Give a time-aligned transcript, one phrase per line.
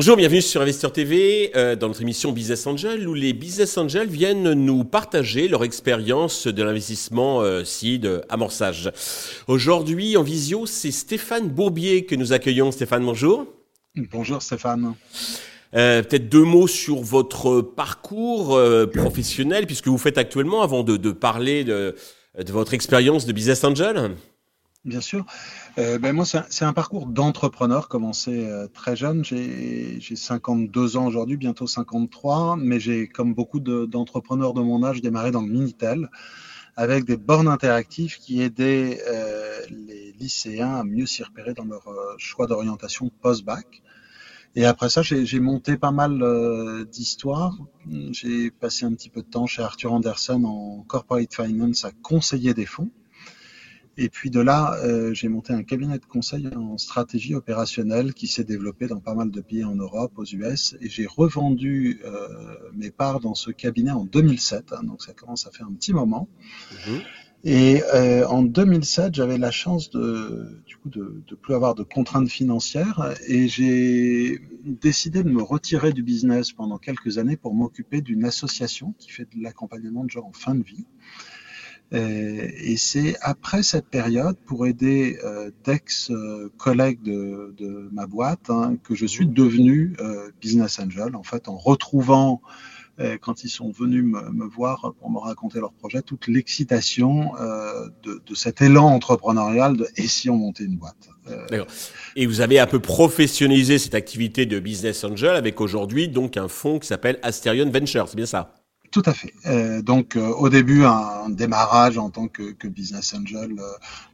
[0.00, 4.08] Bonjour, bienvenue sur Investeur TV euh, dans notre émission Business Angel où les Business Angels
[4.08, 8.90] viennent nous partager leur expérience de l'investissement euh, seed amorçage.
[9.46, 12.72] Aujourd'hui en visio, c'est Stéphane Bourbier que nous accueillons.
[12.72, 13.44] Stéphane, bonjour.
[14.10, 14.94] Bonjour Stéphane.
[15.74, 20.96] Euh, Peut-être deux mots sur votre parcours euh, professionnel puisque vous faites actuellement avant de,
[20.96, 21.94] de parler de,
[22.42, 24.12] de votre expérience de Business Angel.
[24.86, 25.26] Bien sûr.
[25.78, 29.24] Euh, ben moi, c'est un, un parcours d'entrepreneur commencé euh, très jeune.
[29.24, 34.82] J'ai j'ai 52 ans aujourd'hui, bientôt 53, mais j'ai, comme beaucoup de- d'entrepreneurs de, mon
[34.84, 36.08] âge, démarré dans le Minitel
[36.76, 41.88] avec des bornes interactives qui aidaient euh, les lycéens à mieux s'y repérer dans leur
[41.88, 43.82] euh, choix d'orientation post-bac.
[44.56, 47.56] Et après ça, j'ai monté pas mal euh, d'histoires.
[48.12, 52.54] J'ai passé un petit peu de temps chez Arthur Andersen en corporate finance à conseiller
[52.54, 52.90] des fonds.
[53.96, 58.28] Et puis de là, euh, j'ai monté un cabinet de conseil en stratégie opérationnelle qui
[58.28, 62.28] s'est développé dans pas mal de pays en Europe, aux US, et j'ai revendu euh,
[62.72, 65.92] mes parts dans ce cabinet en 2007, hein, donc ça commence à faire un petit
[65.92, 66.28] moment.
[66.86, 67.00] Mhm.
[67.42, 71.82] Et euh, en 2007, j'avais la chance de, du coup, de, de plus avoir de
[71.82, 78.02] contraintes financières, et j'ai décidé de me retirer du business pendant quelques années pour m'occuper
[78.02, 80.86] d'une association qui fait de l'accompagnement de gens en fin de vie.
[81.92, 88.76] Euh, et c'est après cette période, pour aider euh, d'ex-collègues de, de ma boîte, hein,
[88.84, 92.40] que je suis devenu euh, business angel, en fait, en retrouvant,
[93.00, 97.34] euh, quand ils sont venus me, me voir pour me raconter leur projet, toute l'excitation
[97.40, 101.08] euh, de, de cet élan entrepreneurial de et si on montait une boîte?
[101.28, 101.64] Euh,
[102.14, 106.48] Et vous avez un peu professionnalisé cette activité de Business Angel avec aujourd'hui donc un
[106.48, 108.59] fonds qui s'appelle Asterion Ventures, c'est bien ça?
[108.90, 109.32] Tout à fait.
[109.46, 113.62] Euh, donc euh, au début un, démarrage en tant que, que business angel euh,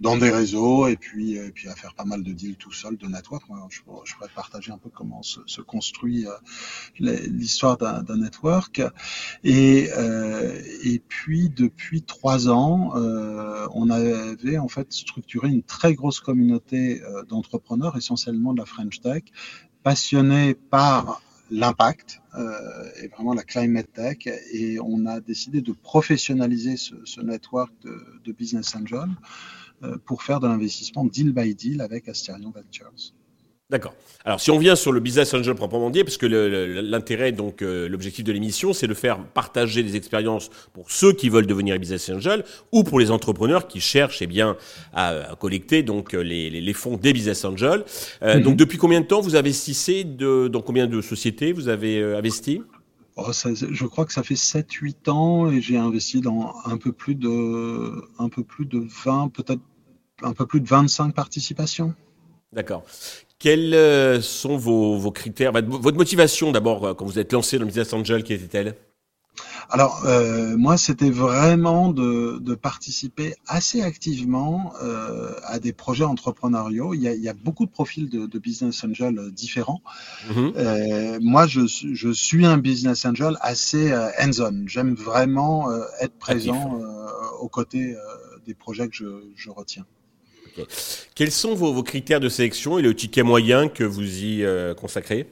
[0.00, 2.98] dans des réseaux et puis euh, puis à faire pas mal de deals tout seul,
[2.98, 3.44] de network.
[3.70, 6.32] Je, pourrais- partager un peu comment se, se construit euh,
[6.98, 8.82] l'histoire d'un network.
[9.44, 12.92] Et euh, et puis depuis trois ans,
[13.72, 19.22] on avait en fait structuré une très grosse communauté d'entrepreneurs, essentiellement de la French Tech,
[19.82, 26.76] passionnés par l'impact euh, et vraiment la climate tech et on a décidé de professionnaliser
[26.76, 29.08] ce, network de, business angel
[29.82, 33.12] euh, pour faire de l'investissement deal by deal avec Asterion Ventures.
[33.68, 33.94] D'accord.
[34.24, 37.88] Alors, si on vient sur le business angel proprement dit, parce que l'intérêt, donc, euh,
[37.88, 42.08] l'objectif de l'émission, c'est de faire partager des expériences pour ceux qui veulent devenir business
[42.10, 44.56] angel ou pour les entrepreneurs qui cherchent, eh bien,
[44.92, 47.84] à, à collecter donc euh, les, les- les fonds des business angels.
[48.22, 48.42] Euh, Mhm.
[48.42, 52.18] Donc, depuis combien de temps vous investissez de, dans combien de sociétés vous avez euh,
[52.18, 52.62] investi?
[53.16, 56.92] Oh, ça- je crois que ça fait 7-8 ans et j'ai investi dans un peu
[56.92, 59.62] plus de, un peu plus de 20, peut-être
[60.22, 61.94] un peu plus de 25 participations.
[62.52, 62.84] D'accord.
[63.38, 67.62] Quels euh, sont vos, vos critères Votre motivation d'abord euh, quand vous êtes lancé dans
[67.62, 68.76] le business angel, quelle était-elle?
[69.68, 76.94] Alors, euh, moi, c'était vraiment de, de participer assez activement euh, à des projets entrepreneuriaux.
[76.94, 79.82] Il y a, il y a beaucoup de profils de, de business angel différents.
[80.28, 80.52] Mhm.
[80.56, 84.64] Euh, moi, je, suis- je suis un business angel assez hands-on.
[84.66, 85.68] J'aime vraiment
[86.00, 86.78] être présent
[87.40, 87.94] aux côtés
[88.46, 89.84] des projets que je, je retiens.
[91.14, 95.26] Quels sont vos, critères de sélection et le ticket moyen que vous y euh, consacrez?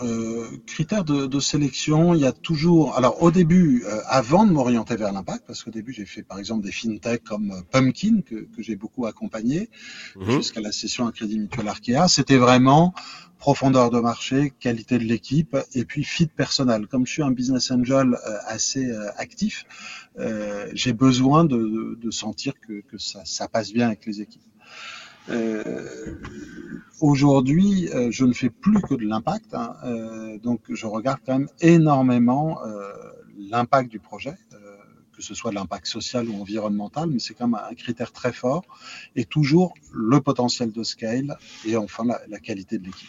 [0.00, 2.96] Euh, critères de, de sélection, il y a toujours.
[2.96, 6.38] Alors au début, euh, avant de m'orienter vers l'impact, parce qu'au début j'ai fait par
[6.38, 9.68] exemple des fintechs comme euh, Pumpkin que, que j'ai beaucoup accompagné
[10.16, 10.30] Mhm.
[10.32, 12.08] jusqu'à la session à Crédit Mutuel Arkea.
[12.08, 12.94] C'était vraiment
[13.38, 16.86] profondeur de marché, qualité de l'équipe et puis fit personnel.
[16.86, 19.64] Comme je suis un business angel euh, assez euh, actif,
[20.18, 24.20] euh, j'ai besoin de, de- de sentir que, que ça, ça passe bien avec les
[24.22, 24.42] équipes.
[25.28, 26.16] Euh,
[27.00, 31.36] Aujourd'hui, euh, je ne fais plus que de l'impact, hein, euh, donc je regarde quand
[31.36, 32.60] même énormément
[33.36, 34.34] l'impact du projet,
[35.16, 38.62] que ce soit l'impact social ou environnemental, mais c'est quand même un critère très fort,
[39.16, 41.36] et toujours le potentiel de scale
[41.66, 43.08] et enfin la, la qualité de l'équipe.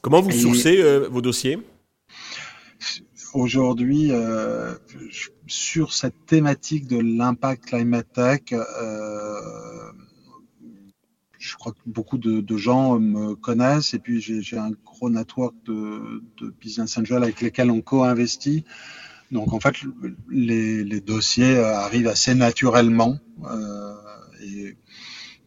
[0.00, 1.58] Comment vous Et- sourcez euh, vos dossiers?
[3.34, 4.74] Aujourd'hui, euh,
[5.46, 9.92] sur cette thématique de l'impact climate tech, euh,
[11.38, 15.54] je crois que beaucoup de, de gens me connaissent et puis j'ai un gros network
[15.66, 18.64] de, de business angels avec lesquels on co-investit.
[19.30, 19.74] Donc en fait,
[20.30, 23.18] les, les dossiers euh, arrivent assez naturellement
[23.50, 23.94] euh,
[24.42, 24.76] et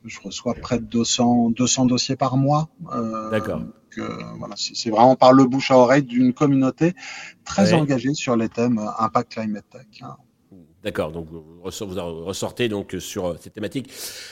[0.06, 2.70] je reçois près de 200, 200 dossiers par mois.
[2.94, 3.62] Euh, D'accord.
[3.98, 6.94] euh, voilà, c'est vraiment par le bouche à oreille d'une communauté
[7.44, 7.80] très Ouais.
[7.80, 9.86] engagée sur les thèmes euh, impact climate tech.
[10.02, 10.16] hein.
[10.84, 13.92] D'accord, donc vous ressortez donc sur euh, cette thématique.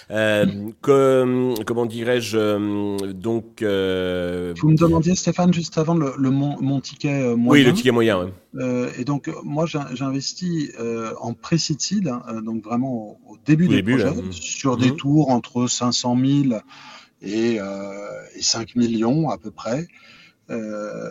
[0.09, 0.45] Euh,
[0.81, 4.53] que, comment dirais-je euh, donc euh...
[4.59, 7.63] Vous me demandiez Stéphane juste avant le, le mon, mon, ticket moyen.
[7.63, 8.23] Oui, le ticket moyen.
[8.25, 8.33] Ouais.
[8.55, 13.75] Euh, et donc moi j'investis euh, en pré-seed seed, hein, donc vraiment au, début des
[13.75, 14.21] début, projets, là.
[14.31, 14.81] sur Mmh.
[14.81, 16.17] des tours entre 500
[16.49, 16.61] 000
[17.21, 19.87] et, et 5 millions à peu près.
[20.49, 21.09] Euh,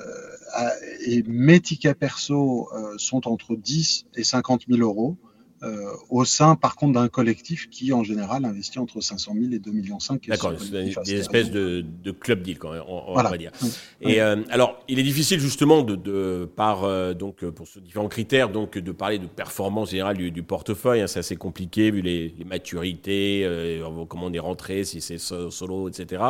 [1.06, 5.16] et mes tickets perso euh, sont entre 10 et 50 000 euros.
[5.62, 9.58] Euh, au sein, par contre, d'un collectif qui, en général, investit entre 500 000 et
[9.58, 9.98] 2,5 millions.
[10.28, 10.70] D'accord, c'est
[11.04, 13.28] des, espèces de, de, club deal, quand même, on, voilà.
[13.28, 13.52] on va dire.
[14.00, 18.08] Et euh, alors, il est difficile justement de, de par euh, donc pour ces différents
[18.08, 21.00] critères, donc de parler de performance générale du, du portefeuille.
[21.00, 25.18] Hein, c'est assez compliqué vu les, les maturités, euh, comment on est rentré, si c'est
[25.18, 26.22] solo, etc.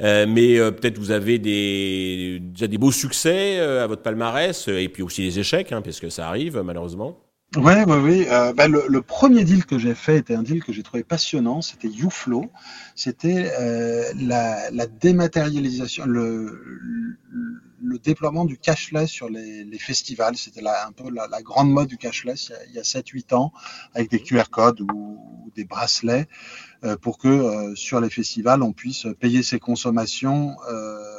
[0.00, 4.88] Euh, mais peut-être vous avez des déjà des beaux succès euh, à votre palmarès et
[4.88, 7.18] puis aussi des échecs, hein, parce que ça arrive malheureusement.
[7.56, 8.26] Oui, oui, oui.
[8.30, 11.02] Euh, bah, le, le, premier deal que j'ai fait était un deal que j'ai trouvé
[11.02, 11.62] passionnant.
[11.62, 12.48] C'était YouFlow.
[12.94, 17.18] C'était euh, la, la, dématérialisation, le,
[17.82, 20.36] le, déploiement du cashless sur les, les festivals.
[20.36, 23.52] C'était un peu la, la, grande mode du cashless il y a, a 7-8 ans,
[23.94, 26.28] avec des QR codes ou, ou des bracelets,
[26.84, 30.56] euh, pour que euh, sur les festivals, on puisse payer ses consommations.
[30.70, 31.09] euh,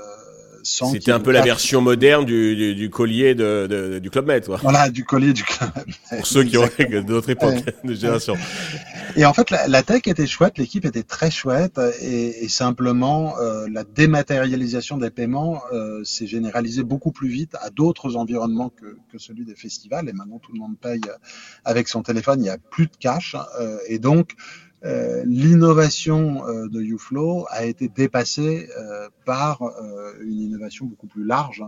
[0.63, 4.45] c'était un peu la version moderne du, du, du collier de, de, du Club Med,
[4.45, 4.57] quoi.
[4.61, 5.95] Voilà, du collier du Club Med.
[6.17, 8.35] Pour ceux qui ont de notre époque, de génération.
[9.17, 13.37] Et en fait, la, la tech était chouette, l'équipe était très chouette, et, et simplement
[13.39, 18.97] euh, la dématérialisation des paiements euh, s'est généralisée beaucoup plus vite à d'autres environnements que,
[19.11, 20.07] que, celui des festivals.
[20.07, 21.01] Et maintenant, tout le monde paye
[21.65, 24.35] avec son téléphone, il n'y a plus de cash, euh, et donc
[24.83, 29.61] euh, l'innovation euh, de YouFlow a été dépassée euh, par
[30.21, 31.63] une innovation beaucoup plus large.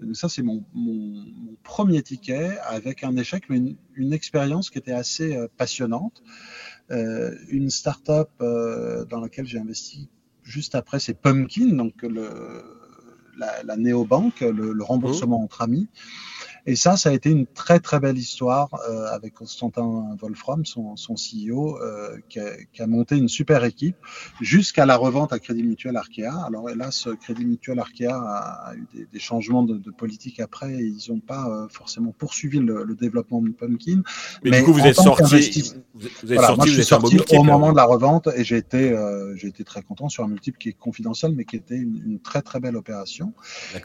[0.00, 4.68] Donc ça, c'est mon, mon, mon, premier ticket avec un échec, mais une, une expérience
[4.68, 6.22] qui était assez passionnante.
[6.90, 10.10] une start-up dans laquelle j'ai investi
[10.42, 12.28] juste après, c'est Pumpkin, donc le,
[13.38, 15.44] la, la néobanque, le, le remboursement mmh.
[15.44, 15.88] entre amis.
[16.66, 20.96] Et ça, ça a été une très très belle histoire euh, avec Constantin Wolfram, son,
[20.96, 23.96] son CEO, euh, qui, a, qui, a, monté une super équipe
[24.40, 26.44] jusqu'à la revente à Crédit Mutuel Arkea.
[26.46, 30.84] Alors hélas, Crédit Mutuel Arkea a, eu des, des, changements de, de, politique après et
[30.84, 34.02] ils n'ont pas euh, forcément poursuivi le, le, développement de Pumpkin.
[34.42, 36.80] Mais, mais du coup, vous êtes sorti, vous, vous êtes voilà, sorti, moi, je suis
[36.80, 40.08] êtes sorti au moment de la revente et j'ai été, euh, j'ai été très content
[40.08, 43.32] sur un multiple qui est confidentiel, mais qui était une, une très très belle opération.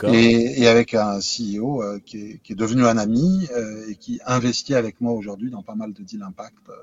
[0.03, 3.89] Et, et, avec un CEO euh, qui est, qui est devenu devenu un ami euh,
[3.89, 6.57] et qui investit avec moi aujourd'hui dans pas mal de deals impact.
[6.69, 6.73] Euh,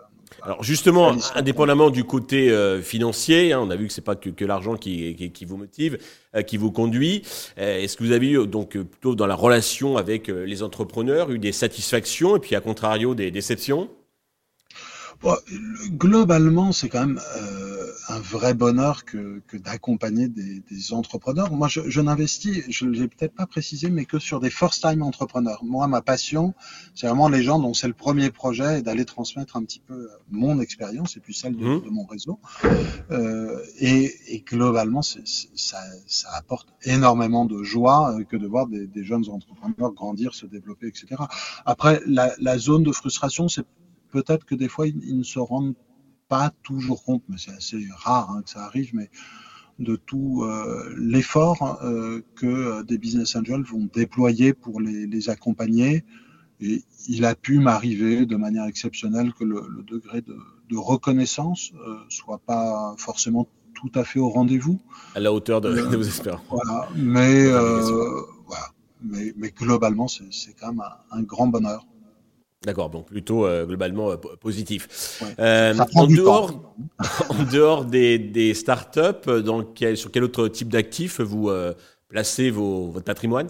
[0.43, 4.31] Alors justement, indépendamment du côté euh, financier, hein, on a vu que c'est pas que,
[4.31, 5.99] que l'argent qui, qui, qui, vous motive,
[6.47, 7.23] qui vous conduit.
[7.57, 11.53] Est-ce que vous avez eu donc plutôt dans la relation avec les entrepreneurs eu des
[11.53, 13.89] satisfactions et puis à contrario des déceptions?
[15.21, 15.35] Bon,
[15.91, 21.51] globalement, c'est quand même euh, un vrai bonheur que, que d'accompagner des, des, entrepreneurs.
[21.53, 25.03] Moi, je, je n'investis, je ne l'ai peut-être pas précisé, mais que sur des first-time
[25.03, 25.65] entrepreneurs.
[25.65, 26.55] Moi, ma passion,
[26.95, 30.09] c'est vraiment les gens dont c'est le premier projet et d'aller transmettre un petit peu
[30.31, 31.85] mon expérience et puis celle de, mmh.
[31.85, 32.39] de mon réseau.
[33.11, 38.69] Euh, et, et, globalement, c'est, ça, ça, apporte énormément de joie euh, que de voir
[38.69, 41.17] des, des, jeunes entrepreneurs grandir, se développer, etc.
[41.67, 43.65] Après, la, la zone de frustration, c'est
[44.11, 45.75] peut-être que des fois, ils, ils, ne se rendent
[46.29, 49.11] pas toujours compte, mais c'est assez rare hein, que ça arrive, mais
[49.79, 56.05] de tout euh, l'effort euh, que des business angels vont déployer pour les, les accompagner.
[56.61, 60.37] Et il a pu m'arriver de manière exceptionnelle que le, le degré de,
[60.69, 64.81] de reconnaissance euh, soit pas forcément tout à fait au rendez-vous.
[65.15, 66.43] À la hauteur de, de vos espérances.
[66.51, 68.67] Voilà, mais, voilà.
[69.03, 70.81] mais, mais globalement, c'est quand même
[71.13, 71.87] un, un grand bonheur.
[72.65, 75.21] D'accord, donc plutôt euh, globalement euh, positif.
[75.23, 76.75] Ouais, euh, en, dehors,
[77.29, 81.51] en dehors des, des startups, dans quel, sur quel autre type d'actifs vous
[82.09, 83.49] placez vos, votre patrimoine?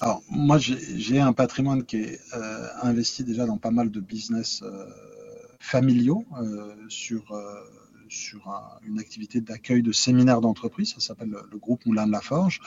[0.00, 2.20] Alors, moi, j'ai un patrimoine qui est
[2.82, 4.64] investi déjà dans pas mal de business
[5.60, 6.24] familiaux
[6.88, 7.22] sur
[8.12, 12.12] sur un, une activité d'accueil de séminaires d'entreprise, ça s'appelle le, le, groupe Moulin de
[12.12, 12.60] la Forge.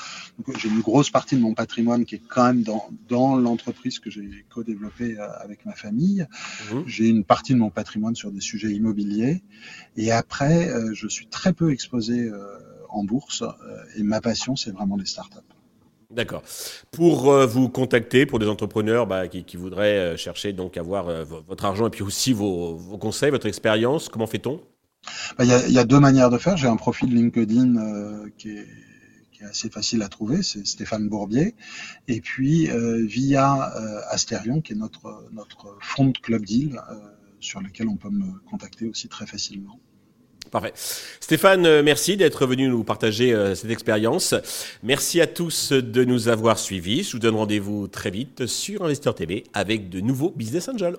[0.58, 4.10] J'ai une grosse partie de mon patrimoine qui est quand même dans, dans l'entreprise que
[4.10, 6.26] j'ai co-développée avec ma famille.
[6.72, 6.80] Mmh.
[6.86, 9.44] J'ai une partie de mon patrimoine sur des sujets immobiliers.
[9.96, 12.58] Et après, euh, je suis très peu exposé euh,
[12.90, 15.40] en bourse euh, et ma passion, c'est vraiment les startups.
[16.12, 16.44] D'accord.
[16.92, 21.10] Pour euh, vous contacter, pour des entrepreneurs bah, qui, qui, voudraient euh, chercher donc avoir
[21.10, 24.62] euh, votre argent et puis aussi vos, vos conseils, votre expérience, comment fait-on?
[25.32, 26.58] Il bah, y, a, y, a, deux manières de faire.
[26.58, 28.68] J'ai un profil LinkedIn euh, qui, est,
[29.48, 31.54] assez facile à trouver, c'est Stéphane Bourbier.
[32.08, 32.68] Et puis
[33.06, 33.72] via
[34.10, 36.82] Asterion, qui est notre, notre front club deal,
[37.40, 39.80] sur lequel on peut me contacter aussi très facilement.
[40.52, 40.74] Parfait.
[41.20, 44.36] Stéphane, euh, merci d'être venu nous partager euh, cette expérience.
[44.84, 47.04] Merci à tous de nous avoir suivis.
[47.04, 50.98] Je vous donne rendez-vous très vite sur Investeur TV avec de nouveaux Business Angels.